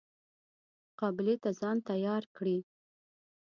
مقابلې 0.89 1.35
ته 1.43 1.49
ځان 1.59 1.77
تیار 1.89 2.23
کړي. 2.35 2.57